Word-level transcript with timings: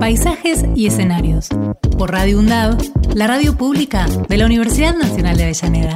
Paisajes 0.00 0.64
y 0.74 0.86
escenarios. 0.86 1.50
Por 1.98 2.10
Radio 2.10 2.38
UNDAV, 2.38 2.78
la 3.14 3.26
radio 3.26 3.54
pública 3.54 4.06
de 4.06 4.38
la 4.38 4.46
Universidad 4.46 4.96
Nacional 4.96 5.36
de 5.36 5.44
Avellaneda. 5.44 5.94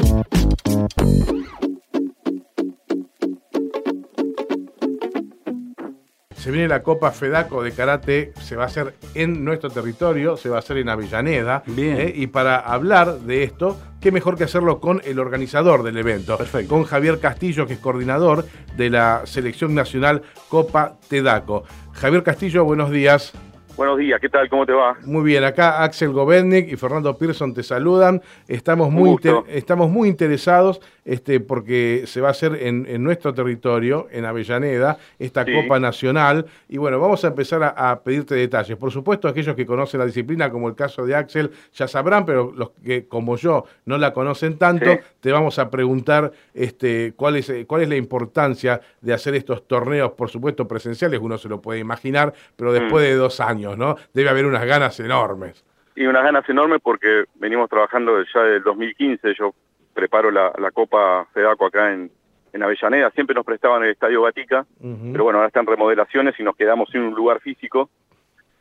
Se 6.37 6.51
viene 6.51 6.69
la 6.69 6.82
Copa 6.82 7.12
Fedaco 7.12 7.62
de 7.62 7.73
Karate, 7.73 8.34
se 8.43 8.56
va 8.56 8.65
a 8.65 8.66
hacer 8.66 8.95
en 9.15 9.43
nuestro 9.43 9.70
territorio, 9.70 10.37
se 10.37 10.51
va 10.51 10.57
a 10.57 10.59
hacer 10.59 10.77
en 10.77 10.91
Avellaneda. 10.91 11.62
Bien. 11.66 11.98
¿eh? 11.98 12.12
Y 12.15 12.27
para 12.27 12.59
hablar 12.59 13.21
de 13.21 13.43
esto, 13.43 13.80
qué 14.02 14.12
mejor 14.12 14.37
que 14.37 14.45
hacerlo 14.45 14.80
con 14.80 15.01
el 15.07 15.18
organizador 15.18 15.82
del 15.82 15.96
evento, 15.96 16.37
Perfecto. 16.37 16.68
con 16.68 16.84
Javier 16.84 17.21
Castillo, 17.21 17.66
que 17.66 17.73
es 17.73 17.79
coordinador 17.79 18.45
de 18.77 18.91
la 18.91 19.23
Selección 19.24 19.74
Nacional 19.74 20.21
Copa 20.51 20.98
Tedaco. 21.09 21.65
Javier 21.95 22.23
Castillo, 22.23 22.65
buenos 22.65 22.91
días. 22.91 23.32
Buenos 23.77 23.98
días, 23.98 24.20
¿qué 24.20 24.28
tal? 24.28 24.48
¿Cómo 24.48 24.64
te 24.64 24.73
va? 24.73 24.96
Muy 25.05 25.24
bien, 25.24 25.42
acá 25.42 25.82
Axel 25.82 26.12
Govetnik 26.12 26.70
y 26.70 26.77
Fernando 26.77 27.19
Pearson 27.19 27.52
te 27.52 27.65
saludan. 27.65 28.23
Estamos 28.46 28.88
muy, 28.93 29.18
estamos 29.49 29.90
muy 29.90 30.09
interesados 30.09 30.80
este, 31.05 31.41
porque 31.41 32.05
se 32.07 32.21
va 32.21 32.29
a 32.29 32.30
hacer 32.30 32.55
en, 32.60 32.87
en 32.88 33.02
nuestro 33.05 33.35
territorio, 33.35 34.09
en 34.10 34.24
Avellaneda, 34.24 34.99
esta 35.19 35.45
Sí. 35.45 35.52
Copa 35.52 35.79
Nacional. 35.79 36.46
Y 36.69 36.79
bueno, 36.79 36.99
vamos 36.99 37.24
a 37.24 37.29
empezar 37.29 37.63
a, 37.63 37.69
a 37.91 38.02
pedirte 38.02 38.35
detalles. 38.35 38.77
Por 38.77 38.91
supuesto, 38.91 39.29
aquellos 39.29 39.55
que 39.55 39.66
conocen 39.66 40.01
la 40.01 40.07
disciplina, 40.07 40.51
como 40.51 40.69
el 40.69 40.74
caso 40.74 41.05
de 41.05 41.15
Axel, 41.15 41.51
ya 41.73 41.87
sabrán, 41.87 42.24
pero 42.24 42.52
los 42.57 42.71
que, 42.85 43.07
como 43.07 43.37
yo, 43.37 43.65
no 43.85 43.99
la 43.99 44.13
conocen 44.13 44.59
tanto, 44.59 44.91
Sí. 44.93 44.99
te 45.21 45.33
vamos 45.33 45.59
a 45.59 45.71
preguntar 45.71 46.33
este, 46.55 47.13
cuál, 47.16 47.37
es, 47.37 47.52
cuál 47.66 47.83
es 47.83 47.89
la 47.89 47.96
importancia 47.96 48.80
de 49.01 49.13
hacer 49.13 49.35
estos 49.35 49.66
torneos, 49.68 50.13
por 50.13 50.30
supuesto, 50.30 50.66
presenciales, 50.66 51.21
uno 51.21 51.37
se 51.39 51.49
lo 51.49 51.61
puede 51.61 51.80
imaginar, 51.80 52.33
pero 52.57 52.73
después 52.73 53.05
Mm. 53.05 53.09
de 53.09 53.15
dos 53.15 53.41
años, 53.41 53.77
¿no? 53.77 53.96
Debe 54.13 54.30
haber 54.30 54.46
unas 54.46 54.65
ganas 54.65 54.99
enormes. 55.01 55.65
Y 55.96 56.07
unas 56.07 56.23
ganas 56.24 56.49
enormes 56.49 56.80
porque 56.83 57.24
venimos 57.37 57.68
trabajando 57.71 58.13
ya 58.35 58.41
del 58.43 58.63
2015, 58.63 59.35
yo 59.39 59.55
preparo 59.95 60.30
la, 60.30 60.52
la 60.59 60.70
Copa 60.70 61.26
Fedaco 61.32 61.66
acá 61.66 61.92
en, 61.92 62.10
en 62.52 62.62
Avellaneda, 62.62 63.10
siempre 63.12 63.34
nos 63.34 63.45
prestaban 63.46 63.82
el 63.84 63.90
Estadio 63.90 64.22
Gatica, 64.22 64.66
Ujú. 64.81 65.12
pero 65.12 65.25
bueno, 65.25 65.38
ahora 65.38 65.48
están 65.48 65.66
remodelaciones 65.66 66.34
y 66.38 66.42
nos 66.42 66.56
quedamos 66.56 66.88
sin 66.91 67.00
un 67.03 67.14
lugar 67.14 67.41
físico 67.41 67.88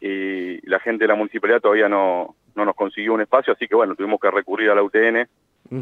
y 0.01 0.59
la 0.69 0.79
gente 0.79 1.03
de 1.05 1.07
la 1.07 1.15
municipalidad 1.15 1.61
todavía 1.61 1.87
no, 1.89 2.35
no 2.55 2.65
nos 2.65 2.75
consiguió 2.75 3.13
un 3.13 3.21
espacio, 3.21 3.53
así 3.53 3.67
que 3.67 3.75
bueno, 3.75 3.95
tuvimos 3.95 4.19
que 4.19 4.29
recurrir 4.31 4.69
a 4.69 4.75
la 4.75 4.83
UTN 4.83 5.27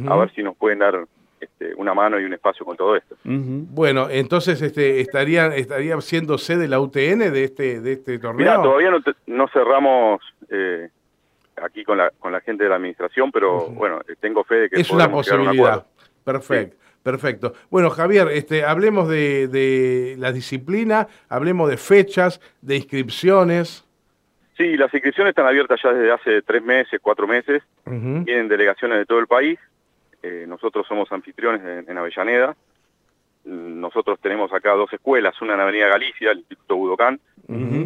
a 0.07 0.15
ver 0.15 0.31
si 0.33 0.43
nos 0.43 0.55
pueden 0.55 0.79
dar 0.79 1.05
este, 1.39 1.73
una 1.75 1.93
mano 1.93 2.19
y 2.19 2.23
un 2.23 2.33
espacio 2.33 2.65
con 2.65 2.77
todo 2.77 2.95
esto. 2.95 3.15
Bueno, 3.25 4.07
entonces 4.09 4.61
este, 4.61 5.01
estaría, 5.01 5.47
estaría 5.55 5.99
siendo 6.01 6.37
sede 6.37 6.67
la 6.67 6.79
UTN 6.79 7.31
de 7.33 7.43
este, 7.43 7.81
de 7.81 7.93
este 7.93 8.19
torneo. 8.19 8.37
Mira, 8.45 8.61
todavía 8.61 8.91
no, 8.91 9.01
te- 9.01 9.15
no 9.25 9.47
cerramos 9.47 10.21
eh, 10.49 10.89
aquí 11.63 11.83
con 11.83 11.97
la, 11.97 12.11
con 12.11 12.31
la 12.31 12.41
gente 12.41 12.63
de 12.63 12.69
la 12.69 12.75
administración, 12.75 13.31
pero 13.31 13.67
bueno, 13.67 14.01
eh, 14.07 14.15
tengo 14.19 14.43
fe 14.43 14.55
de 14.55 14.69
que 14.69 14.81
es 14.81 14.89
una 14.91 15.05
un 15.05 15.11
posibilidad. 15.11 15.85
Perfecto. 16.23 16.77
Perfecto. 17.03 17.53
Bueno, 17.71 17.89
Javier, 17.89 18.27
este, 18.27 18.63
hablemos 18.63 19.09
de, 19.09 19.47
de 19.47 20.15
la 20.19 20.31
disciplina, 20.31 21.07
hablemos 21.29 21.67
de 21.67 21.77
fechas, 21.77 22.39
de 22.61 22.75
inscripciones. 22.75 23.83
Sí, 24.55 24.77
las 24.77 24.93
inscripciones 24.93 25.31
están 25.31 25.47
abiertas 25.47 25.79
ya 25.83 25.91
desde 25.93 26.11
hace 26.11 26.41
tres 26.43 26.61
meses, 26.61 26.99
cuatro 27.01 27.25
meses. 27.25 27.63
Ujú. 27.87 28.23
Vienen 28.23 28.47
delegaciones 28.47 28.99
de 28.99 29.05
todo 29.07 29.17
el 29.17 29.25
país. 29.25 29.57
Eh, 30.21 30.45
nosotros 30.47 30.85
somos 30.87 31.11
anfitriones 31.11 31.61
en, 31.63 31.89
en 31.89 31.97
Avellaneda. 31.97 32.55
Nosotros 33.43 34.19
tenemos 34.19 34.53
acá 34.53 34.73
dos 34.73 34.91
escuelas, 34.93 35.41
una 35.41 35.55
en 35.55 35.61
Avenida 35.61 35.87
Galicia, 35.87 36.31
el 36.31 36.39
Instituto 36.39 36.75
Budocán, 36.75 37.19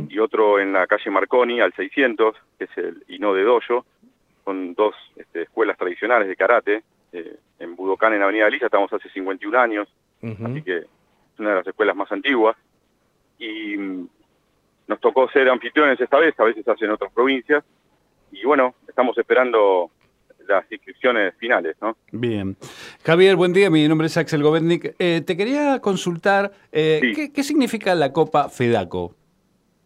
y 0.10 0.20
otro 0.20 0.60
en 0.60 0.74
la 0.74 0.86
calle 0.86 1.10
Marconi, 1.10 1.60
al 1.60 1.74
600, 1.74 2.36
que 2.58 2.66
es 2.66 2.78
el 2.78 3.04
Ino 3.08 3.34
de 3.34 3.44
Doyo. 3.44 3.86
Son 4.44 4.76
dos 4.76 4.94
este, 5.16 5.44
escuelas 5.44 5.78
tradicionales 5.78 6.28
de 6.28 6.36
karate. 6.36 6.84
Eh, 7.12 7.38
en 7.60 7.76
Budocán, 7.76 8.14
en 8.14 8.22
Avenida 8.22 8.44
Galicia, 8.44 8.66
estamos 8.66 8.92
hace 8.94 9.10
51 9.10 9.58
años, 9.60 9.88
Ujú. 10.22 10.46
así 10.46 10.62
que 10.62 10.78
es 10.78 11.40
una 11.40 11.50
de 11.50 11.56
las 11.56 11.68
escuelas 11.68 11.96
más 11.96 12.12
antiguas. 12.12 12.56
Y 13.40 13.78
mm, 13.78 14.08
nos 14.88 15.00
tocó 15.00 15.30
ser 15.30 15.50
anfitriones 15.50 16.00
esta 16.00 16.20
vez, 16.20 16.40
a 16.40 16.44
veces 16.44 16.68
hacen 16.68 16.92
otras 16.92 17.12
provincias. 17.12 17.64
Y 18.32 18.46
bueno, 18.46 18.76
estamos 18.88 19.18
esperando 19.18 19.90
las 20.48 20.70
inscripciones 20.72 21.34
finales, 21.38 21.76
¿no? 21.82 21.96
Bien. 22.12 22.56
Javier, 23.04 23.36
buen 23.36 23.54
día. 23.54 23.70
Mi 23.70 23.88
nombre 23.88 24.08
es 24.08 24.18
Axel 24.18 24.44
Govetnik. 24.44 24.96
Eh, 25.00 25.22
te 25.26 25.36
quería 25.38 25.80
consultar, 25.80 26.52
eh, 26.72 27.00
Sí. 27.02 27.14
¿qué, 27.14 27.34
qué 27.34 27.44
significa 27.44 27.96
la 27.96 28.12
Copa 28.14 28.50
Fedaco? 28.50 29.16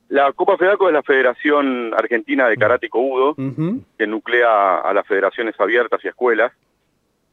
La 0.10 0.32
Copa 0.34 0.58
Fedaco 0.58 0.88
es 0.88 0.94
la 0.94 1.04
Federación 1.04 1.94
Argentina 1.94 2.48
de 2.48 2.58
Karate 2.58 2.88
y 2.88 2.90
Kobudo, 2.90 3.32
Ujú. 3.38 3.84
que 3.98 4.08
nuclea 4.08 4.78
a 4.80 4.94
las 4.94 5.06
federaciones 5.06 5.54
abiertas 5.60 6.00
y 6.04 6.08
escuelas 6.08 6.52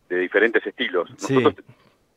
de 0.09 0.19
diferentes 0.19 0.65
estilos. 0.66 1.09
Sí. 1.16 1.34
Nosotros 1.34 1.65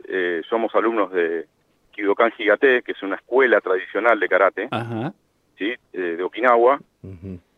eh, 0.08 0.42
somos 0.50 0.74
alumnos 0.76 1.12
de 1.14 1.46
Kidokan 1.92 2.34
Higate, 2.38 2.82
que 2.82 2.92
es 2.92 3.02
una 3.04 3.16
escuela 3.16 3.62
tradicional 3.62 4.20
de 4.20 4.28
karate, 4.28 4.68
Ajá. 4.72 5.14
¿sí? 5.58 5.74
Eh, 5.94 6.00
de 6.18 6.24
Okinawa. 6.24 6.80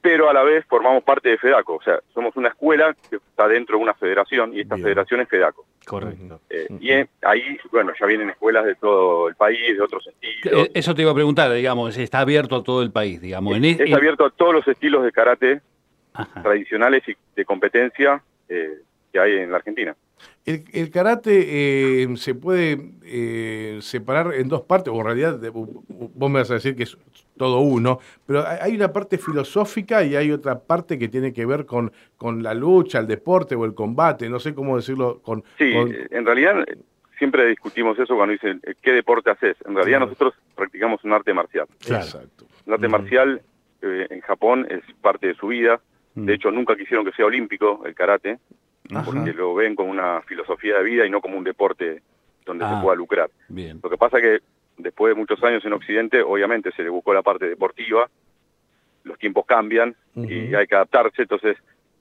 Pero 0.01 0.29
a 0.29 0.34
la 0.34 0.44
vez 0.44 0.66
formamos 0.67 1.03
parte 1.03 1.29
de 1.29 1.38
FEDACO, 1.38 1.75
o 1.75 1.81
sea, 1.84 2.00
somos 2.13 2.35
una 2.35 2.50
escuela 2.50 2.95
que 3.09 3.17
está 3.17 3.47
dentro 3.47 3.78
de 3.78 3.84
una 3.84 3.94
federación 3.94 4.53
y 4.53 4.62
esta 4.62 4.75
Bien. 4.75 4.85
federación 4.85 5.22
es 5.22 5.29
FEDACO. 5.29 5.66
Correcto. 5.85 6.39
Eh, 6.50 6.67
Y 6.79 6.91
eh, 6.91 7.07
ahí, 7.23 7.57
bueno, 7.72 7.91
ya 8.00 8.06
vienen 8.06 8.29
escuelas 8.29 8.66
de 8.66 8.75
todo 8.75 9.28
el 9.28 9.35
país, 9.35 9.59
de 9.78 9.81
otros 9.81 10.06
estilos. 10.07 10.67
Eh, 10.67 10.72
Eso 10.73 10.94
te 10.95 11.01
iba 11.03 11.11
a 11.11 11.16
preguntar, 11.16 11.51
digamos, 11.53 11.97
está 11.97 12.19
abierto 12.19 12.56
a 12.57 12.63
todo 12.63 12.81
el 12.84 12.91
país, 12.91 13.22
digamos. 13.22 13.56
En 13.56 13.66
es, 13.66 13.79
e- 13.79 13.84
es 13.84 13.90
en- 13.90 13.95
abierto 13.95 14.25
a 14.25 14.29
todos 14.29 14.53
los 14.53 14.67
estilos 14.67 15.03
de 15.03 15.11
karate 15.11 15.61
Ajá. 16.13 16.41
tradicionales 16.44 17.03
y 17.07 17.16
de 17.35 17.45
competencia 17.45 18.22
eh, 18.50 18.79
que 19.11 19.19
hay 19.19 19.38
en 19.38 19.51
la 19.51 19.57
Argentina. 19.57 19.95
El, 20.45 20.63
el 20.73 20.89
karate 20.89 22.03
eh, 22.03 22.07
se 22.17 22.33
puede 22.35 22.91
eh, 23.03 23.77
separar 23.81 24.33
en 24.33 24.47
dos 24.49 24.61
partes, 24.61 24.91
o 24.93 24.97
en 24.99 25.05
realidad 25.05 25.39
vos 25.53 26.31
me 26.31 26.39
vas 26.39 26.49
a 26.51 26.55
decir 26.55 26.75
que 26.75 26.83
es 26.83 26.97
todo 27.37 27.59
uno, 27.59 27.99
pero 28.25 28.43
hay- 28.47 28.75
una 28.75 28.91
parte 28.91 29.17
filosófica 29.17 30.03
y 30.03 30.15
hay 30.15 30.31
otra 30.31 30.59
parte 30.59 30.97
que 30.99 31.07
tiene 31.07 31.31
que 31.33 31.45
ver 31.45 31.65
con, 31.65 31.91
con 32.17 32.41
la 32.43 32.53
lucha, 32.53 32.99
el 32.99 33.07
deporte 33.07 33.55
o 33.55 33.65
el 33.65 33.73
combate, 33.73 34.29
no 34.29 34.39
sé 34.39 34.53
cómo 34.53 34.75
decirlo. 34.77 35.19
Con, 35.21 35.43
Sí, 35.57 35.73
con- 35.73 35.93
en 36.09 36.25
realidad 36.25 36.65
siempre 37.17 37.47
discutimos 37.47 37.97
eso 37.99 38.15
cuando 38.15 38.33
dicen 38.33 38.59
eh, 38.63 38.73
qué 38.81 38.91
deporte 38.91 39.29
haces. 39.29 39.55
En 39.67 39.75
realidad 39.75 39.99
Claro. 39.99 40.05
nosotros 40.07 40.33
practicamos 40.55 41.03
un 41.03 41.13
arte 41.13 41.33
marcial. 41.33 41.67
Claro. 41.79 42.03
Exacto. 42.03 42.45
Un 42.65 42.73
arte 42.73 42.87
Mm. 42.87 42.91
marcial 42.91 43.41
eh, 43.83 44.07
en 44.11 44.21
Japón 44.21 44.67
es 44.69 44.81
parte 45.01 45.27
de 45.27 45.33
su 45.35 45.47
vida. 45.47 45.79
Mm. 46.15 46.25
De 46.25 46.33
hecho, 46.35 46.51
nunca 46.51 46.75
quisieron 46.75 47.05
que 47.05 47.11
sea 47.13 47.25
olímpico 47.25 47.81
el 47.85 47.95
karate, 47.95 48.37
Ajá. 49.00 49.06
porque 49.12 49.34
lo 49.34 49.53
ven 49.56 49.75
como 49.75 49.91
una 49.91 50.22
filosofía 50.24 50.78
de 50.78 50.84
vida 50.84 51.06
y 51.06 51.09
no 51.09 51.22
como 51.22 51.38
un 51.38 51.44
deporte 51.44 52.02
donde 52.46 52.66
Ah. 52.66 52.75
se 52.78 52.84
pueda 52.84 52.96
lucrar. 52.96 53.29
Bien. 53.50 53.79
Lo 53.84 53.90
que 53.90 53.97
pasa 53.97 54.19
que 54.19 54.40
después 54.78 55.13
de 55.13 55.19
muchos 55.19 55.41
años 55.44 55.63
en 55.66 55.74
Occidente, 55.74 56.22
obviamente 56.22 56.72
se 56.72 56.84
le 56.84 56.90
buscó 56.90 57.13
la 57.13 57.22
parte 57.22 57.47
deportiva, 57.47 58.09
los 59.03 59.18
tiempos 59.18 59.46
cambian 59.46 59.96
y 60.16 60.53
hay 60.53 60.68
que 60.68 60.75
adaptarse, 60.75 61.24
entonces 61.24 61.57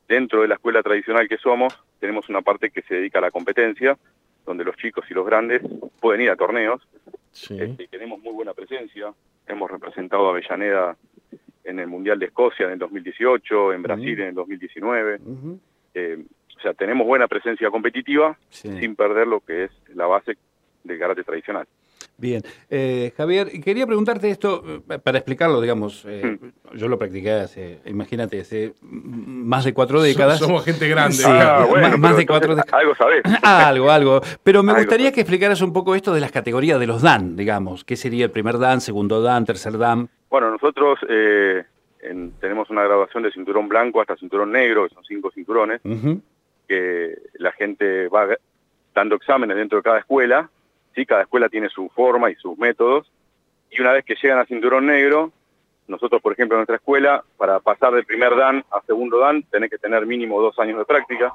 dentro 0.08 0.42
de 0.42 0.48
la 0.48 0.54
escuela 0.54 0.82
tradicional 0.82 1.28
que 1.28 1.36
somos, 1.38 1.78
tenemos 1.98 2.28
una 2.28 2.42
parte 2.42 2.70
que 2.70 2.82
se 2.82 2.94
dedica 2.96 3.18
a 3.18 3.22
la 3.22 3.30
competencia, 3.30 3.96
donde 4.44 4.64
los 4.64 4.76
chicos 4.76 5.04
y 5.10 5.14
los 5.14 5.24
grandes 5.24 5.62
pueden 6.00 6.22
ir 6.22 6.30
a 6.30 6.36
torneos, 6.36 6.80
Sí. 7.32 7.56
este, 7.60 7.86
tenemos 7.88 8.20
muy 8.20 8.32
buena 8.32 8.52
presencia, 8.54 9.12
hemos 9.46 9.70
representado 9.70 10.26
a 10.26 10.30
Avellaneda 10.30 10.96
en 11.64 11.78
el 11.78 11.86
Mundial 11.86 12.18
de 12.18 12.26
Escocia 12.26 12.66
en 12.66 12.72
el 12.72 12.78
2018, 12.78 13.72
en 13.72 13.82
Brasil 13.82 14.20
en 14.20 14.28
el 14.28 14.34
2019, 14.34 15.20
Ujú. 15.24 15.60
eh, 15.94 16.24
o 16.60 16.62
sea, 16.62 16.74
tenemos 16.74 17.06
buena 17.06 17.26
presencia 17.26 17.70
competitiva 17.70 18.36
Sí. 18.50 18.68
sin 18.78 18.94
perder 18.94 19.26
lo 19.26 19.40
que 19.40 19.64
es 19.64 19.70
la 19.94 20.06
base 20.06 20.36
del 20.84 20.98
karate 20.98 21.24
tradicional. 21.24 21.66
Bien. 22.18 22.42
Eh, 22.68 23.12
Javier, 23.16 23.48
quería 23.64 23.86
preguntarte 23.86 24.28
esto 24.30 24.62
eh, 24.90 24.98
para 24.98 25.18
explicarlo, 25.18 25.58
digamos. 25.60 26.04
eh, 26.06 26.38
Mm. 26.40 26.76
Yo 26.76 26.86
lo 26.88 26.98
practiqué 26.98 27.32
hace, 27.32 27.80
imagínate, 27.86 28.40
hace 28.40 28.74
más 28.82 29.64
de 29.64 29.72
cuatro 29.74 30.00
décadas. 30.02 30.38
Somos 30.38 30.64
gente 30.64 30.86
grande. 30.88 31.14
Sí. 31.16 31.24
Ah, 31.26 31.66
bueno, 31.68 31.96
más 31.98 32.16
de 32.16 32.26
cuatro 32.26 32.54
de- 32.54 32.62
Algo 32.72 32.94
sabés. 32.94 33.22
algo, 33.42 33.90
algo. 33.90 34.20
Pero 34.42 34.62
me 34.62 34.72
Algo, 34.72 34.82
gustaría 34.82 35.12
que 35.12 35.20
explicaras 35.22 35.62
un 35.62 35.72
poco 35.72 35.94
esto 35.94 36.12
de 36.14 36.20
las 36.20 36.30
categorías 36.30 36.78
de 36.78 36.86
los 36.86 37.00
Dan, 37.02 37.36
digamos. 37.36 37.84
¿Qué 37.84 37.96
sería 37.96 38.26
el 38.26 38.30
primer 38.30 38.58
Dan, 38.58 38.80
segundo 38.82 39.22
Dan, 39.22 39.46
tercer 39.46 39.78
Dan? 39.78 40.08
Bueno, 40.28 40.50
nosotros 40.50 40.98
eh, 41.08 41.64
en- 42.02 42.32
tenemos 42.40 42.68
una 42.70 42.84
graduación 42.84 43.22
de 43.24 43.32
cinturón 43.32 43.68
blanco 43.68 44.00
hasta 44.00 44.16
cinturón 44.16 44.52
negro, 44.52 44.86
que 44.88 44.94
son 44.94 45.04
cinco 45.04 45.30
cinturones, 45.34 45.80
Ujú. 45.84 46.20
Que 46.70 47.18
la 47.34 47.50
gente 47.50 48.06
va 48.06 48.28
dando 48.94 49.16
exámenes 49.16 49.56
dentro 49.56 49.78
de 49.78 49.82
cada 49.82 49.98
escuela, 49.98 50.48
¿sí? 50.94 51.04
cada 51.04 51.22
escuela 51.22 51.48
tiene 51.48 51.68
su 51.68 51.88
forma 51.88 52.30
y 52.30 52.36
sus 52.36 52.56
métodos, 52.58 53.10
y 53.72 53.80
una 53.80 53.90
vez 53.90 54.04
que 54.04 54.14
llegan 54.14 54.38
a 54.38 54.44
cinturón 54.44 54.86
negro, 54.86 55.32
nosotros, 55.88 56.22
por 56.22 56.32
ejemplo, 56.32 56.54
en 56.54 56.60
nuestra 56.60 56.76
escuela, 56.76 57.24
para 57.36 57.58
pasar 57.58 57.92
del 57.92 58.04
primer 58.04 58.36
Dan 58.36 58.64
a 58.70 58.80
segundo 58.82 59.18
Dan, 59.18 59.42
tenés 59.50 59.68
que 59.68 59.78
tener 59.78 60.06
mínimo 60.06 60.40
dos 60.40 60.56
años 60.60 60.78
de 60.78 60.84
práctica, 60.84 61.34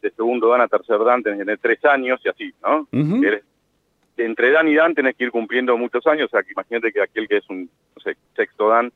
de 0.00 0.10
segundo 0.12 0.48
Dan 0.50 0.60
a 0.60 0.68
tercer 0.68 1.00
Dan 1.00 1.24
tenés 1.24 1.40
que 1.40 1.44
tener 1.46 1.58
tres 1.58 1.84
años 1.84 2.20
y 2.24 2.28
así, 2.28 2.54
¿no? 2.62 2.86
entre 4.18 4.52
Dan 4.52 4.68
y 4.68 4.76
Dan 4.76 4.94
tenés 4.94 5.16
que 5.16 5.24
ir 5.24 5.32
cumpliendo 5.32 5.76
muchos 5.76 6.06
años, 6.06 6.26
o 6.26 6.30
sea, 6.30 6.44
que 6.44 6.52
imagínate 6.52 6.92
que 6.92 7.02
aquel 7.02 7.26
que 7.26 7.38
es 7.38 7.50
un 7.50 7.68
sexto 8.36 8.68
Dan 8.68 8.92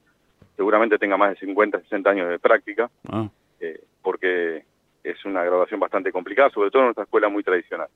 seguramente 0.57 0.99
tenga 0.99 1.17
más 1.17 1.31
de 1.31 1.37
50, 1.37 1.81
60 1.81 2.11
años 2.11 2.29
de 2.29 2.39
práctica, 2.39 2.89
ah. 3.09 3.29
eh, 3.59 3.81
porque 4.03 4.63
es 5.05 5.25
una 5.25 5.45
graduación 5.45 5.79
bastante 5.79 6.11
complicada, 6.11 6.51
sobre 6.51 6.71
todo 6.71 6.83
en 6.83 6.87
nuestra 6.87 7.05
escuela 7.05 7.29
muy 7.29 7.45
tradicional. 7.45 7.89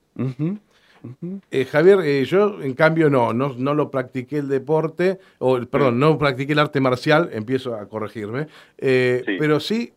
Eh, 1.50 1.64
Javier, 1.64 2.00
eh, 2.00 2.24
yo 2.24 2.60
en 2.62 2.74
cambio 2.74 3.08
no, 3.08 3.32
no, 3.32 3.54
no 3.56 3.74
lo 3.74 3.90
practiqué 3.90 4.38
el 4.38 4.48
deporte, 4.48 5.18
o 5.38 5.58
perdón, 5.66 5.98
no 5.98 6.18
practiqué 6.18 6.52
el 6.52 6.58
arte 6.58 6.80
marcial, 6.80 7.30
empiezo 7.32 7.74
a 7.74 7.88
corregirme, 7.88 8.48
pero 8.76 9.58
sí 9.60 9.92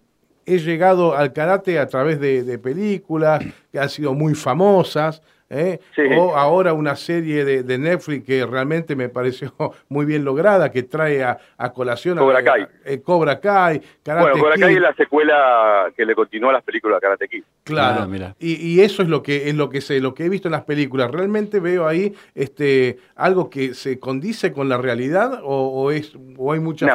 he 0.46 0.60
llegado 0.60 1.16
al 1.16 1.34
karate 1.34 1.80
a 1.80 1.88
través 1.88 2.20
de 2.20 2.60
películas 2.60 3.44
que 3.72 3.80
han 3.80 3.90
sido 3.90 4.14
muy 4.14 4.36
famosas, 4.36 5.22
¿eh? 5.52 5.80
o 6.18 6.36
ahora 6.36 6.74
una 6.74 6.96
serie 6.96 7.44
de, 7.44 7.78
Netflix 7.78 8.26
que 8.26 8.46
realmente 8.46 8.96
me 8.96 9.10
pareció 9.10 9.54
muy 9.90 10.06
bien 10.06 10.24
lograda, 10.24 10.72
que 10.72 10.84
trae 10.84 11.24
a, 11.24 11.38
colación 11.74 12.18
Cobra 12.18 12.40
a, 12.40 12.44
Kai. 12.44 12.68
Eh, 12.86 13.02
Cobra 13.02 13.40
Kai, 13.40 13.82
Karate 14.04 14.30
Bueno, 14.30 14.44
Cobra 14.44 14.58
Kai 14.58 14.76
es 14.76 14.82
la 14.82 14.94
secuela 14.94 15.92
que 15.96 16.06
le 16.06 16.16
continúa 16.16 16.52
a 16.52 16.54
las 16.54 16.64
películas 16.64 16.98
de 16.98 17.02
Karate 17.02 17.28
Kid. 17.28 17.44
Claro, 17.64 18.10
ah, 18.12 18.34
Y, 18.40 18.82
eso 18.82 19.02
es 19.02 19.10
lo 19.10 19.22
que 19.22 19.50
es 19.50 19.56
lo 19.56 19.70
que 19.70 19.82
sé, 19.82 20.00
lo 20.00 20.14
que 20.14 20.26
he 20.26 20.30
visto 20.30 20.48
en 20.48 20.54
las 20.54 20.64
películas. 20.64 21.12
Realmente 21.12 21.60
veo 21.60 21.88
ahí 21.88 22.16
este 22.34 22.98
algo 23.16 23.50
que 23.50 23.74
se 23.74 24.00
condice 24.00 24.52
con 24.52 24.70
la 24.70 24.78
realidad 24.78 25.42
o, 25.44 25.92
es 25.92 26.14
o 26.38 26.54
hay 26.54 26.60
mucha, 26.60 26.88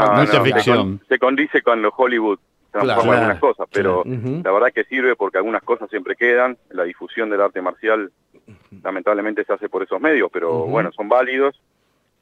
ficción. 0.42 1.00
Se, 1.08 1.18
condice 1.18 1.62
con 1.62 1.82
lo 1.82 1.90
Hollywood 1.96 2.38
transforma 2.80 3.14
algunas 3.14 3.38
cosas, 3.38 3.68
pero 3.72 4.02
la 4.04 4.52
verdad 4.52 4.72
que 4.74 4.84
sirve 4.84 5.16
porque 5.16 5.38
algunas 5.38 5.62
cosas 5.62 5.88
siempre 5.90 6.16
quedan, 6.16 6.56
la 6.70 6.84
difusión 6.84 7.30
del 7.30 7.40
arte 7.40 7.60
marcial 7.62 8.10
lamentablemente 8.82 9.44
se 9.44 9.52
hace 9.52 9.68
por 9.68 9.82
esos 9.82 10.00
medios, 10.00 10.30
pero 10.32 10.64
bueno, 10.66 10.92
son 10.92 11.08
válidos 11.08 11.60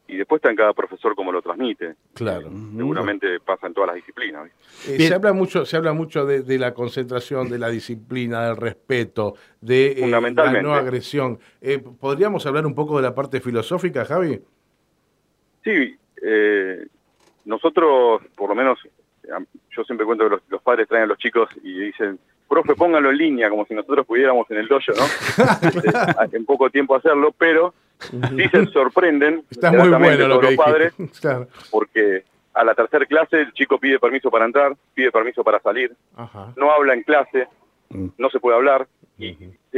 y 0.06 0.17
después 0.17 0.39
está 0.39 0.51
en 0.51 0.56
cada 0.56 0.73
profesor 0.75 1.15
cómo 1.15 1.33
lo 1.33 1.41
transmite. 1.41 1.95
Claro. 2.12 2.51
Seguramente 2.77 3.41
pasa 3.41 3.67
en 3.67 3.75
todas 3.75 3.89
las 3.89 3.97
disciplinas. 3.97 4.51
Eh, 4.87 4.99
se 4.99 5.15
habla 5.15 5.33
mucho, 5.33 5.65
se 5.65 5.77
habla 5.77 5.93
mucho 5.95 6.27
de, 6.27 6.59
la 6.59 6.75
concentración, 6.75 7.49
de 7.49 7.59
la 7.59 7.71
disciplina, 7.71 8.47
del 8.47 8.56
respeto, 8.56 9.35
de 9.61 9.93
eh, 9.93 10.06
la 10.06 10.21
no 10.62 10.75
agresión. 10.75 11.39
Eh, 11.61 11.79
¿Podríamos 11.79 12.45
hablar 12.45 12.67
un 12.67 12.75
poco 12.75 12.97
de 12.99 13.03
la 13.03 13.15
parte 13.15 13.41
filosófica, 13.41 14.05
Javi? 14.05 14.41
Sí, 15.65 15.97
nosotros, 17.47 18.23
por 18.37 18.51
lo 18.51 18.55
menos, 18.55 18.79
yo 19.76 19.85
siempre 19.85 20.06
cuento 20.06 20.25
que 20.25 20.31
los, 20.31 20.43
los 20.49 20.62
padres 20.62 20.88
traen 20.88 21.05
a 21.05 21.06
los 21.06 21.19
chicos 21.19 21.49
y 21.62 21.79
dicen, 21.79 22.19
profe, 22.49 22.75
póngalo 22.75 23.11
en 23.11 23.17
línea, 23.17 23.50
como 23.50 23.65
si 23.67 23.75
nosotros 23.75 24.06
pudiéramos 24.06 24.50
en 24.50 24.59
el 24.59 24.69
dojo, 24.69 24.93
¿no? 24.97 25.05
Este, 26.25 26.37
en 26.37 26.44
poco 26.44 26.71
tiempo 26.71 26.94
hacerlo, 26.94 27.35
pero 27.37 27.75
sí 27.99 28.49
se 28.50 28.67
sorprenden 28.67 29.44
Está 29.50 29.73
muy 29.73 29.88
bueno 29.88 30.29
lo 30.29 30.41
que 30.41 30.47
los 30.47 30.56
padres, 30.56 30.94
porque 31.71 32.25
a 32.53 32.65
la 32.65 32.75
tercera 32.75 33.06
clase 33.06 33.41
el 33.41 33.53
chico 33.53 33.79
pide 33.79 33.99
permiso 33.99 34.31
para 34.31 34.44
entrar, 34.44 34.76
pide 34.94 35.11
permiso 35.11 35.43
para 35.43 35.61
salir, 35.61 35.93
no 36.56 36.70
habla 36.70 36.94
en 36.94 37.03
clase, 37.03 37.49
mm. 37.88 38.09
no 38.19 38.31
se 38.31 38.41
puede 38.41 38.56
hablar, 38.56 38.87
y 39.19 39.37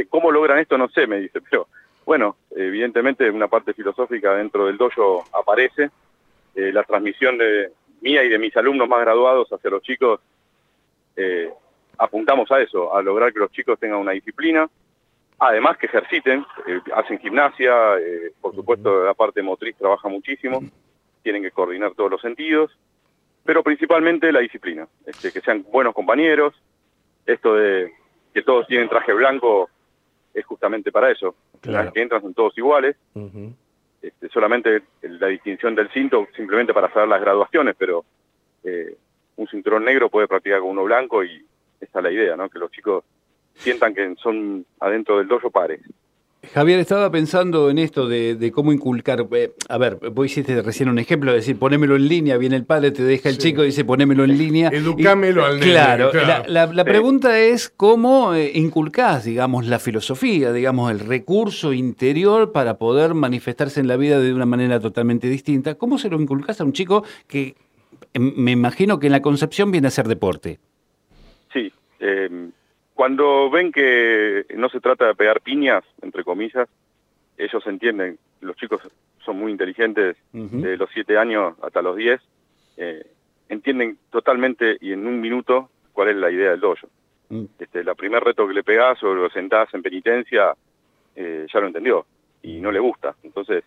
cómo 0.09 0.31
logran 0.31 0.59
esto 0.59 0.77
no 0.77 0.89
sé, 0.89 1.07
me 1.07 1.19
dice, 1.19 1.41
pero 1.41 1.67
bueno, 2.05 2.37
evidentemente 2.55 3.29
una 3.29 3.47
parte 3.47 3.73
filosófica 3.73 4.33
dentro 4.33 4.65
del 4.65 4.77
dojo 4.77 5.25
aparece, 5.33 5.89
eh, 6.55 6.71
la 6.71 6.83
transmisión 6.83 7.37
de 7.37 7.71
mía 8.01 8.23
y 8.23 8.29
de 8.29 8.39
mis 8.39 8.55
alumnos 8.55 8.87
más 8.87 9.01
graduados 9.01 9.51
hacia 9.51 9.69
los 9.69 9.81
chicos 9.81 10.19
eh, 11.15 11.51
apuntamos 11.97 12.51
a 12.51 12.61
eso, 12.61 12.95
a 12.95 13.01
lograr 13.01 13.33
que 13.33 13.39
los 13.39 13.51
chicos 13.51 13.79
tengan 13.79 13.99
una 13.99 14.11
disciplina, 14.11 14.69
además 15.39 15.77
que 15.77 15.87
ejerciten, 15.87 16.45
eh, 16.67 16.79
hacen 16.93 17.19
gimnasia, 17.19 17.97
eh, 17.97 18.33
por 18.39 18.53
supuesto 18.53 19.03
la 19.03 19.13
parte 19.13 19.41
motriz 19.41 19.75
trabaja 19.75 20.07
muchísimo, 20.07 20.61
tienen 21.23 21.41
que 21.41 21.51
coordinar 21.51 21.93
todos 21.95 22.11
los 22.11 22.21
sentidos, 22.21 22.71
pero 23.43 23.63
principalmente 23.63 24.31
la 24.31 24.41
disciplina, 24.41 24.87
este, 25.05 25.31
que 25.31 25.41
sean 25.41 25.65
buenos 25.71 25.93
compañeros, 25.93 26.53
esto 27.25 27.55
de 27.55 27.91
que 28.33 28.43
todos 28.43 28.67
tienen 28.67 28.89
traje 28.89 29.13
blanco 29.13 29.69
es 30.33 30.45
justamente 30.45 30.91
para 30.91 31.11
eso, 31.11 31.35
que 31.61 32.01
entran 32.01 32.21
son 32.21 32.33
todos 32.35 32.55
iguales, 32.57 32.95
este, 34.01 34.29
solamente 34.29 34.83
la 35.01 35.27
distinción 35.27 35.75
del 35.75 35.89
cinto 35.89 36.27
simplemente 36.35 36.73
para 36.73 36.91
saber 36.91 37.09
las 37.09 37.21
graduaciones, 37.21 37.75
pero 37.77 38.05
eh, 38.63 38.95
un 39.35 39.47
cinturón 39.47 39.85
negro 39.85 40.09
puede 40.09 40.27
practicar 40.27 40.59
con 40.59 40.69
uno 40.69 40.83
blanco 40.83 41.23
y 41.23 41.45
esa 41.79 41.99
es 41.99 42.03
la 42.03 42.11
idea, 42.11 42.35
¿no? 42.35 42.49
Que 42.49 42.59
los 42.59 42.71
chicos 42.71 43.03
sientan 43.53 43.93
que 43.93 44.15
son 44.15 44.65
adentro 44.79 45.17
del 45.17 45.27
dojo 45.27 45.49
pares. 45.49 45.81
Javier, 46.53 46.79
estaba 46.79 47.11
pensando 47.11 47.69
en 47.69 47.77
esto 47.77 48.07
de, 48.07 48.51
cómo 48.53 48.71
inculcar. 48.71 49.27
Eh, 49.31 49.51
a 49.69 49.77
ver, 49.77 49.97
vos 50.11 50.25
hiciste 50.25 50.61
recién 50.61 50.89
un 50.89 50.99
ejemplo 50.99 51.31
de 51.31 51.37
decir, 51.37 51.57
ponémelo 51.57 51.95
en 51.95 52.07
línea, 52.07 52.37
viene 52.37 52.55
el 52.55 52.65
padre, 52.65 52.91
te 52.91 53.03
deja 53.03 53.29
el 53.29 53.37
chico 53.37 53.63
y 53.63 53.67
dice, 53.67 53.85
ponémelo 53.85 54.23
en 54.23 54.37
línea. 54.37 54.69
Educámelo 54.73 55.45
al 55.45 55.59
nene. 55.59 55.71
Claro, 55.71 56.11
la, 56.47 56.83
pregunta 56.83 57.39
es 57.39 57.69
cómo 57.69 58.33
eh, 58.33 58.51
inculcás, 58.55 59.25
digamos, 59.25 59.67
la 59.67 59.79
filosofía, 59.79 60.51
digamos, 60.51 60.91
el 60.91 60.99
recurso 60.99 61.73
interior 61.73 62.51
para 62.51 62.77
poder 62.77 63.13
manifestarse 63.13 63.79
en 63.79 63.87
la 63.87 63.97
vida 63.97 64.19
de 64.19 64.33
una 64.33 64.45
manera 64.45 64.79
totalmente 64.79 65.27
distinta. 65.27 65.75
¿Cómo 65.75 65.97
se 65.97 66.09
lo 66.09 66.19
inculcás 66.19 66.61
a 66.61 66.63
un 66.63 66.73
chico 66.73 67.03
que 67.27 67.55
em, 68.13 68.33
me 68.35 68.51
imagino 68.51 68.99
que 68.99 69.07
en 69.07 69.11
la 69.13 69.21
concepción 69.21 69.71
viene 69.71 69.87
a 69.87 69.91
ser 69.91 70.07
deporte? 70.07 70.59
Sí. 71.53 71.71
Eh, 71.99 72.49
cuando 72.97 73.51
ven 73.51 73.71
que 73.71 74.47
no 74.55 74.69
se 74.69 74.79
trata 74.79 75.05
de 75.05 75.13
pegar 75.13 75.41
piñas, 75.41 75.83
entre 76.01 76.23
comillas, 76.23 76.67
ellos 77.37 77.63
entienden. 77.67 78.17
Los 78.41 78.55
chicos 78.55 78.81
son 79.23 79.37
muy 79.37 79.51
inteligentes, 79.51 80.17
de 80.33 80.77
los 80.77 80.89
siete 80.91 81.15
años 81.15 81.53
hasta 81.61 81.83
los 81.83 81.95
diez, 81.95 82.19
eh, 82.75 83.05
entienden 83.49 83.99
totalmente 84.09 84.77
y 84.81 84.93
en 84.93 85.05
un 85.05 85.21
minuto 85.21 85.69
cuál 85.93 86.09
es 86.09 86.15
la 86.15 86.31
idea 86.31 86.49
del 86.49 86.59
dojo. 86.59 86.87
Mm. 87.29 87.43
Este, 87.59 87.83
la 87.83 87.93
primer 87.93 88.23
reto 88.23 88.47
que 88.47 88.55
le 88.55 88.63
pegás 88.63 89.03
o 89.03 89.13
lo 89.13 89.29
sentás 89.29 89.71
en 89.75 89.83
penitencia, 89.83 90.55
eh, 91.15 91.45
ya 91.53 91.59
lo 91.59 91.67
entendió 91.67 92.03
y 92.41 92.59
no 92.59 92.71
le 92.71 92.79
gusta. 92.79 93.15
Entonces, 93.21 93.63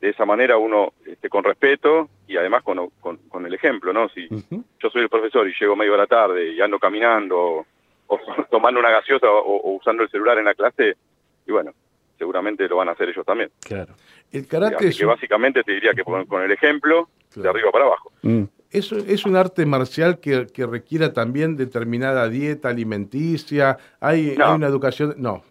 de 0.00 0.10
esa 0.10 0.24
manera 0.24 0.58
uno, 0.58 0.92
este, 1.04 1.28
con 1.28 1.42
respeto 1.42 2.08
y 2.28 2.36
además 2.36 2.62
con, 2.62 2.88
con, 3.00 3.46
el 3.46 3.52
ejemplo, 3.52 3.92
¿no? 3.92 4.08
Si 4.10 4.28
yo 4.28 4.90
soy 4.90 5.02
el 5.02 5.08
profesor 5.08 5.48
y 5.48 5.54
llego 5.58 5.74
medio 5.74 5.94
a 5.94 5.98
la 5.98 6.06
tarde 6.06 6.52
y 6.52 6.60
ando 6.60 6.78
caminando 6.78 7.66
o, 8.10 8.18
tomando 8.50 8.80
una 8.80 8.90
gaseosa 8.90 9.26
o, 9.28 9.76
usando 9.76 10.02
el 10.02 10.10
celular 10.10 10.38
en 10.38 10.44
la 10.44 10.54
clase, 10.54 10.96
y 11.46 11.52
bueno, 11.52 11.72
seguramente 12.18 12.68
lo 12.68 12.76
van 12.76 12.88
a 12.88 12.92
hacer 12.92 13.08
ellos 13.08 13.24
también. 13.24 13.50
Claro. 13.60 13.94
El 14.30 14.46
karate 14.46 14.88
es 14.88 14.98
que 14.98 15.06
básicamente 15.06 15.62
te 15.62 15.72
diría 15.72 15.92
que 15.94 16.04
con, 16.04 16.42
el 16.42 16.50
ejemplo, 16.52 17.08
de 17.34 17.48
arriba 17.48 17.70
para 17.70 17.86
abajo. 17.86 18.12
Mm. 18.22 18.44
Eso 18.70 18.96
es 18.98 19.26
un 19.26 19.34
arte 19.34 19.66
marcial 19.66 20.20
que, 20.20 20.46
que, 20.46 20.64
requiera 20.64 21.12
también 21.12 21.56
determinada 21.56 22.28
dieta 22.28 22.68
alimenticia. 22.68 23.78
Hay, 23.98 24.36
hay 24.38 24.54
una 24.54 24.68
educación. 24.68 25.14
No, 25.16 25.42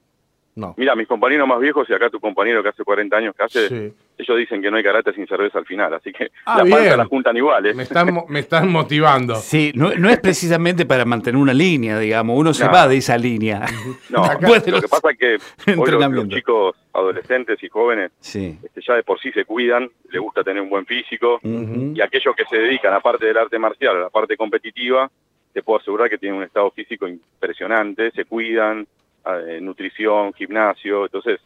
no. 0.56 0.74
Mira, 0.77 0.96
mis 0.96 1.08
compañeros 1.08 1.48
más 1.48 1.60
viejos 1.60 1.89
y 1.89 1.94
acá 1.94 2.10
tu 2.10 2.20
compañero 2.20 2.62
que 2.62 2.70
hace 2.70 2.84
40 2.84 3.15
años 3.15 3.36
que 3.36 3.44
hace, 3.44 3.94
ellos 4.18 4.38
dicen 4.38 4.62
que 4.62 4.70
no 4.70 4.77
hay 4.77 4.84
karate 4.84 5.13
sin 5.13 5.25
cerveza 5.27 5.60
al 5.60 5.65
final, 5.65 5.94
así 5.94 6.12
que 6.12 6.32
ah, 6.46 6.63
la 6.63 6.70
panza 6.70 6.98
la 6.98 7.06
juntan 7.06 7.38
iguales. 7.38 7.75
Me 7.75 7.84
están, 7.84 8.10
me 8.27 8.39
están 8.39 8.70
motivando. 8.70 9.36
Sí, 9.36 9.72
no, 9.75 9.89
es 9.91 10.20
precisamente 10.20 10.86
para 10.86 11.06
mantener 11.06 11.41
una 11.41 11.53
línea, 11.53 11.98
digamos, 12.00 12.38
uno 12.38 12.53
se 12.53 12.68
va 12.68 12.88
de 12.88 12.98
esa 12.98 13.18
línea. 13.18 13.65
No, 14.10 14.24
lo 14.41 14.82
que 14.82 14.88
pasa 14.88 15.12
es 15.12 15.18
que 15.18 15.38
hoy 15.77 15.91
los, 15.91 16.27
chicos 16.27 16.75
adolescentes 16.94 17.62
y 17.63 17.70
jóvenes 17.70 18.12
este, 18.22 18.82
ya 18.86 18.96
de 18.96 19.03
por 19.03 19.20
sí 19.20 19.32
se 19.32 19.46
cuidan, 19.46 19.89
les 20.12 20.22
gusta 20.22 20.44
tener 20.44 20.62
un 20.62 20.70
buen 20.70 20.86
físico, 20.86 21.39
y 21.44 22.01
aquellos 22.01 22.36
que 22.36 22.46
se 22.46 22.58
dedican, 22.58 22.94
aparte 22.94 23.25
del 23.25 23.38
arte 23.38 23.58
marcial, 23.60 23.96
a 23.96 24.00
la 24.00 24.10
parte 24.10 24.36
competitiva, 24.36 25.10
te 25.53 25.63
puedo 25.63 25.79
asegurar 25.79 26.10
que 26.10 26.18
tienen 26.18 26.38
un 26.38 26.44
estado 26.44 26.70
físico 26.72 27.08
impresionante, 27.08 28.12
se 28.12 28.25
cuidan, 28.25 28.88
eh, 29.26 29.60
nutrición, 29.62 30.34
gimnasio, 30.34 31.06
entonces, 31.06 31.40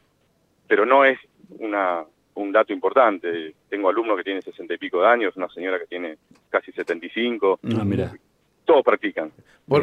pero 0.68 0.86
no 0.86 1.06
es 1.06 1.20
una, 1.60 2.04
un 2.36 2.52
dato 2.52 2.74
importante. 2.74 3.54
Tengo 3.70 3.90
alumnos 3.90 4.18
que 4.18 4.24
tienen 4.24 4.42
sesenta 4.42 4.74
y 4.74 4.78
pico 4.78 5.02
de 5.02 5.08
años, 5.08 5.36
una 5.36 5.50
señora 5.50 5.80
que 5.80 5.88
tiene 5.88 6.18
casi 6.50 6.72
75. 6.72 7.60
Ah, 7.64 7.84
mira. 7.84 8.14
Todos 8.66 8.84
practican, 8.84 9.32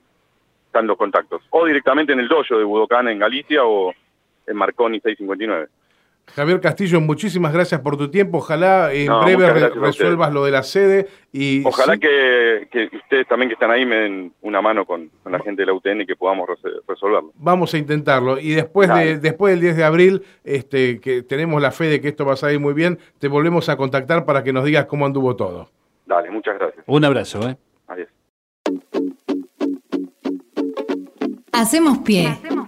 están 0.66 0.88
los 0.88 0.98
contactos. 0.98 1.42
O 1.50 1.66
directamente 1.66 2.14
en 2.14 2.20
el 2.20 2.28
dojo 2.28 2.58
de 2.58 2.64
Budocán 2.64 3.08
en 3.08 3.20
Galicia 3.20 3.66
o 3.66 3.94
en 4.46 4.56
Marconi 4.56 5.00
659. 5.00 5.68
Javier 6.36 6.62
Castillo, 6.62 7.02
muchísimas 7.02 7.54
gracias 7.54 7.82
por 7.82 7.98
tu 7.98 8.10
tiempo. 8.10 8.40
Ojalá 8.40 8.94
en 8.94 9.08
breve 9.24 9.70
resuelvas 9.70 10.34
lo 10.34 10.46
de 10.46 10.52
la 10.52 10.64
sede. 10.64 11.08
y 11.32 11.66
Ojalá 11.66 11.98
que, 11.98 12.68
ustedes 12.94 13.28
también 13.28 13.50
que 13.50 13.54
están 13.54 13.72
ahí 13.72 13.86
me 13.86 13.96
den 13.96 14.34
una 14.42 14.62
mano 14.62 14.86
con, 14.86 15.10
la 15.26 15.40
gente 15.40 15.62
de 15.62 15.66
la 15.68 15.74
UTN 15.74 16.02
y 16.02 16.06
que 16.06 16.16
podamos 16.16 16.50
resolverlo. 16.88 17.32
Vamos 17.36 17.74
a 17.74 17.78
intentarlo. 17.78 18.40
Y 18.40 18.52
después, 18.52 18.90
de, 18.90 19.20
después 19.20 19.54
del 19.54 19.62
10 19.62 19.78
de 19.78 19.84
abril, 19.84 20.24
este, 20.44 21.00
que 21.00 21.24
tenemos 21.24 21.62
la 21.62 21.72
fe 21.72 21.86
de 21.86 22.02
que 22.02 22.10
esto 22.10 22.26
va 22.26 22.34
a 22.34 22.38
salir 22.38 22.60
muy 22.60 22.74
bien, 22.74 23.00
te 23.20 23.28
volvemos 23.28 23.70
a 23.70 23.78
contactar 23.78 24.26
para 24.26 24.44
que 24.44 24.54
nos 24.54 24.66
digas 24.66 24.86
cómo 24.86 25.06
anduvo 25.06 25.36
todo. 25.36 25.70
Dale, 26.06 26.32
muchas 26.32 26.58
gracias. 26.58 26.84
Un 26.88 27.06
abrazo. 27.06 27.48
¿eh? 27.48 27.58
Adiós. 27.88 28.10
Hacemos 31.52 32.00
pie. 32.00 32.28
Hacemos 32.28 32.50
pie. 32.50 32.59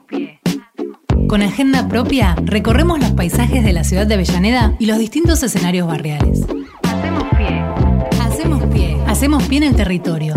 Con 1.32 1.44
agenda 1.44 1.88
propia, 1.88 2.36
recorremos 2.44 3.00
los 3.00 3.12
paisajes 3.12 3.64
de 3.64 3.72
la 3.72 3.86
ciudad 3.86 4.06
de 4.06 4.16
Avellaneda 4.16 4.76
y 4.80 4.86
los 4.86 5.00
distintos 5.00 5.42
escenarios 5.44 5.88
barriales. 5.88 6.42
Hacemos 6.84 7.24
pie. 7.38 7.64
Hacemos 8.20 8.64
pie. 8.66 8.98
Hacemos 9.08 9.44
pie 9.44 9.58
en 9.60 9.64
el 9.64 9.76
territorio. 9.78 10.36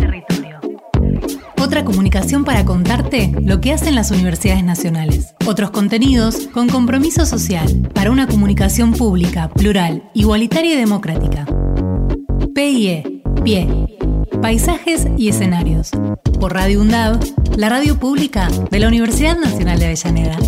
Otra 1.60 1.84
comunicación 1.84 2.44
para 2.44 2.64
contarte 2.64 3.32
lo 3.42 3.60
que 3.60 3.72
hacen 3.72 3.96
las 3.96 4.12
universidades 4.12 4.62
nacionales. 4.62 5.34
Otros 5.44 5.72
contenidos 5.72 6.46
con 6.52 6.68
compromiso 6.68 7.26
social 7.26 7.90
para 7.92 8.12
una 8.12 8.28
comunicación 8.28 8.92
pública, 8.92 9.48
plural, 9.48 10.08
igualitaria 10.14 10.74
y 10.74 10.76
democrática. 10.76 11.44
PIE. 12.54 13.20
Pie. 13.42 13.66
Paisajes 14.40 15.08
y 15.16 15.28
escenarios. 15.28 15.90
Por 16.38 16.54
Radio 16.54 16.82
UNDAV, 16.82 17.18
la 17.56 17.68
radio 17.68 17.98
pública 17.98 18.48
de 18.70 18.78
la 18.78 18.86
Universidad 18.86 19.36
Nacional 19.36 19.80
de 19.80 19.86
Avellaneda. 19.86 20.38